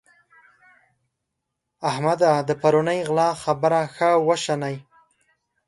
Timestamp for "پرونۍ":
2.61-2.99